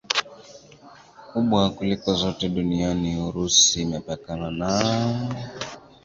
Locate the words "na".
4.51-4.69